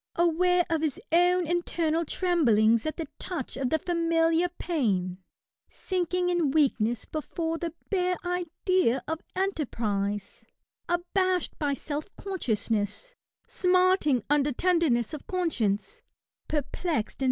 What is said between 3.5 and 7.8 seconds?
of the familiar pain, sinking in weakness before the